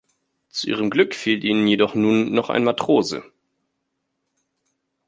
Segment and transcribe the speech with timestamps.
[0.49, 3.21] Zu ihrem Glück fehlt ihnen jedoch nun noch ein Matrose.